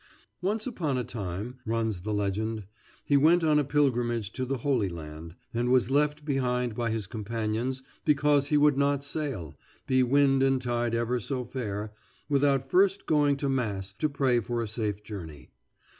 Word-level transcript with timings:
Once 0.41 0.65
upon 0.65 0.97
a 0.97 1.03
time, 1.03 1.59
runs 1.63 2.01
the 2.01 2.11
legend, 2.11 2.63
he 3.05 3.15
went 3.15 3.43
on 3.43 3.59
a 3.59 3.63
pilgrimage 3.63 4.31
to 4.33 4.45
the 4.45 4.57
Holy 4.57 4.89
Land, 4.89 5.35
and 5.53 5.71
was 5.71 5.91
left 5.91 6.25
behind 6.25 6.73
by 6.73 6.89
his 6.89 7.05
companions 7.05 7.83
because 8.03 8.47
he 8.47 8.57
would 8.57 8.79
not 8.79 9.03
sail, 9.03 9.53
be 9.85 10.01
wind 10.01 10.41
and 10.41 10.59
tide 10.59 10.95
ever 10.95 11.19
so 11.19 11.45
fair, 11.45 11.93
without 12.27 12.71
first 12.71 13.05
going 13.05 13.37
to 13.37 13.47
mass 13.47 13.91
to 13.99 14.09
pray 14.09 14.39
for 14.39 14.63
a 14.63 14.67
safe 14.67 15.03
journey. 15.03 15.51